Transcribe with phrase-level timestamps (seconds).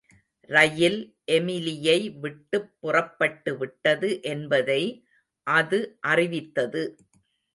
[0.49, 0.97] ரயில்
[1.31, 4.81] எமிலியை விட்டுப் புறப்பட்டுவிட்டது என்பதை
[5.47, 5.79] அது
[6.07, 6.83] அறிவித்தது.